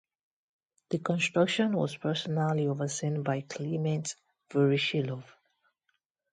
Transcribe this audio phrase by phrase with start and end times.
[0.89, 4.15] The construction was personally overseen by Kliment
[4.49, 5.25] Voroshilov.